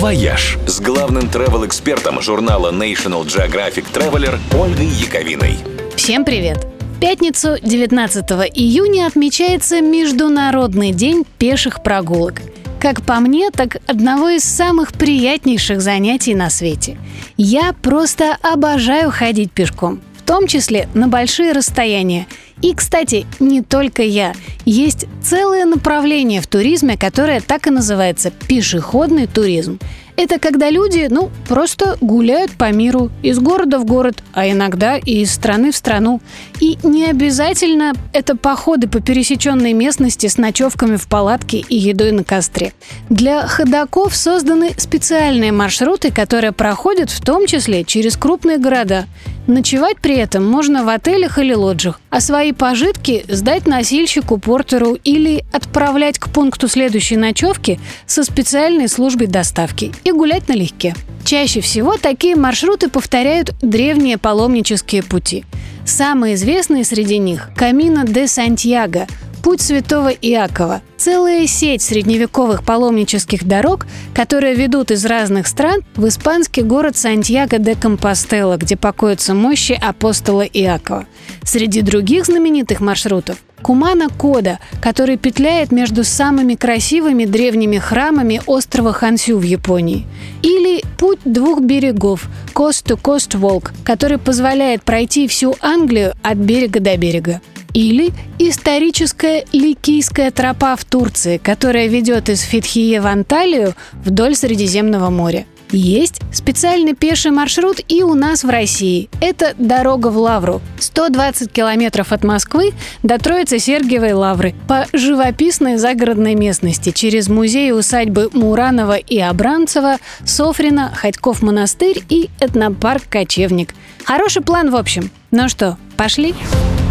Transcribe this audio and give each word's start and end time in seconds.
«Вояж» 0.00 0.56
с 0.66 0.80
главным 0.80 1.24
travel-экспертом 1.24 2.22
журнала 2.22 2.72
National 2.72 3.22
Geographic 3.26 3.84
Traveler 3.92 4.38
Ольгой 4.58 4.86
Яковиной. 4.86 5.58
Всем 5.94 6.24
привет! 6.24 6.66
В 6.96 7.00
пятницу 7.00 7.58
19 7.62 8.24
июня 8.54 9.06
отмечается 9.06 9.82
Международный 9.82 10.92
день 10.92 11.26
пеших 11.36 11.82
прогулок. 11.82 12.40
Как 12.80 13.02
по 13.02 13.20
мне, 13.20 13.50
так 13.50 13.76
одного 13.86 14.30
из 14.30 14.42
самых 14.42 14.94
приятнейших 14.94 15.82
занятий 15.82 16.34
на 16.34 16.48
свете. 16.48 16.96
Я 17.36 17.74
просто 17.74 18.38
обожаю 18.40 19.10
ходить 19.10 19.52
пешком, 19.52 20.00
том 20.30 20.46
числе 20.46 20.88
на 20.94 21.08
большие 21.08 21.50
расстояния. 21.50 22.28
И, 22.62 22.72
кстати, 22.72 23.26
не 23.40 23.62
только 23.62 24.04
я. 24.04 24.32
Есть 24.64 25.06
целое 25.20 25.64
направление 25.64 26.40
в 26.40 26.46
туризме, 26.46 26.96
которое 26.96 27.40
так 27.40 27.66
и 27.66 27.70
называется– 27.70 28.30
пешеходный 28.46 29.26
туризм. 29.26 29.80
Это 30.14 30.38
когда 30.38 30.70
люди, 30.70 31.08
ну, 31.10 31.30
просто 31.48 31.96
гуляют 32.00 32.52
по 32.52 32.70
миру, 32.70 33.10
из 33.22 33.38
города 33.38 33.78
в 33.78 33.86
город, 33.86 34.22
а 34.34 34.48
иногда 34.48 34.98
и 34.98 35.22
из 35.22 35.32
страны 35.32 35.72
в 35.72 35.76
страну. 35.76 36.20
И 36.60 36.78
не 36.82 37.06
обязательно 37.06 37.94
это 38.12 38.36
походы 38.36 38.86
по 38.86 39.00
пересеченной 39.00 39.72
местности 39.72 40.26
с 40.26 40.36
ночевками 40.36 40.96
в 40.96 41.08
палатке 41.08 41.64
и 41.66 41.74
едой 41.74 42.12
на 42.12 42.22
костре. 42.22 42.74
Для 43.08 43.46
ходаков 43.46 44.14
созданы 44.14 44.72
специальные 44.76 45.52
маршруты, 45.52 46.12
которые 46.12 46.52
проходят 46.52 47.10
в 47.10 47.20
том 47.20 47.46
числе 47.46 47.82
через 47.82 48.16
крупные 48.16 48.58
города. 48.58 49.06
Ночевать 49.50 49.96
при 50.00 50.14
этом 50.14 50.48
можно 50.48 50.84
в 50.84 50.88
отелях 50.88 51.36
или 51.40 51.52
лоджиях, 51.52 52.00
а 52.08 52.20
свои 52.20 52.52
пожитки 52.52 53.24
сдать 53.26 53.66
носильщику, 53.66 54.38
портеру 54.38 54.96
или 55.02 55.44
отправлять 55.52 56.20
к 56.20 56.28
пункту 56.28 56.68
следующей 56.68 57.16
ночевки 57.16 57.80
со 58.06 58.22
специальной 58.22 58.86
службой 58.86 59.26
доставки 59.26 59.92
и 60.04 60.12
гулять 60.12 60.46
налегке. 60.46 60.94
Чаще 61.24 61.60
всего 61.62 61.96
такие 61.96 62.36
маршруты 62.36 62.88
повторяют 62.88 63.52
древние 63.60 64.18
паломнические 64.18 65.02
пути. 65.02 65.44
Самые 65.84 66.36
известные 66.36 66.84
среди 66.84 67.18
них– 67.18 67.50
Камино 67.56 68.04
де 68.06 68.28
Сантьяго– 68.28 69.08
Путь 69.42 69.62
святого 69.62 70.08
Иакова– 70.08 70.82
целая 70.98 71.46
сеть 71.46 71.80
средневековых 71.80 72.62
паломнических 72.62 73.44
дорог, 73.44 73.86
которые 74.14 74.54
ведут 74.54 74.90
из 74.90 75.06
разных 75.06 75.46
стран 75.46 75.80
в 75.96 76.06
испанский 76.06 76.62
город 76.62 76.96
Сантьяго 76.98 77.58
де 77.58 77.74
Компостела, 77.74 78.58
где 78.58 78.76
покоятся 78.76 79.32
мощи 79.32 79.78
апостола 79.80 80.42
Иакова. 80.42 81.06
Среди 81.42 81.80
других 81.80 82.26
знаменитых 82.26 82.80
маршрутов 82.80 83.38
Кумана 83.62 84.08
Кода, 84.10 84.58
который 84.82 85.16
петляет 85.16 85.72
между 85.72 86.04
самыми 86.04 86.54
красивыми 86.54 87.24
древними 87.24 87.78
храмами 87.78 88.42
острова 88.46 88.92
Хансю 88.92 89.38
в 89.38 89.42
Японии. 89.42 90.06
Или 90.42 90.82
Путь 90.98 91.20
двух 91.24 91.62
берегов– 91.62 92.28
Coast 92.54 92.84
to 92.84 93.00
Coast 93.00 93.40
Walk, 93.40 93.70
который 93.84 94.18
позволяет 94.18 94.82
пройти 94.82 95.26
всю 95.28 95.56
Англию 95.60 96.12
от 96.22 96.36
берега 96.36 96.78
до 96.80 96.94
берега. 96.98 97.40
Или 97.72 98.12
историческая 98.38 99.44
Ликийская 99.52 100.30
тропа 100.30 100.76
в 100.76 100.84
Турции, 100.84 101.38
которая 101.38 101.86
ведет 101.86 102.28
из 102.28 102.40
Фетхие 102.40 103.00
в 103.00 103.06
Анталию 103.06 103.74
вдоль 104.04 104.34
Средиземного 104.34 105.10
моря. 105.10 105.46
Есть 105.72 106.20
специальный 106.32 106.94
пеший 106.94 107.30
маршрут 107.30 107.80
и 107.86 108.02
у 108.02 108.14
нас 108.14 108.42
в 108.42 108.48
России. 108.48 109.08
Это 109.20 109.54
дорога 109.56 110.08
в 110.08 110.18
Лавру. 110.18 110.60
120 110.80 111.52
километров 111.52 112.12
от 112.12 112.24
Москвы 112.24 112.72
до 113.04 113.18
Троицы-Сергиевой 113.18 114.12
Лавры 114.12 114.54
по 114.66 114.86
живописной 114.92 115.76
загородной 115.76 116.34
местности 116.34 116.90
через 116.90 117.28
музей 117.28 117.72
усадьбы 117.72 118.30
Муранова 118.32 118.96
и 118.96 119.18
Абрамцева, 119.18 119.98
Софрино, 120.24 120.92
Хотьков 120.94 121.40
монастырь 121.42 122.02
и 122.08 122.30
этнопарк 122.40 123.04
Кочевник. 123.08 123.74
Хороший 124.04 124.42
план, 124.42 124.70
в 124.70 124.76
общем. 124.76 125.10
Ну 125.30 125.48
что, 125.48 125.76
пошли? 125.96 126.34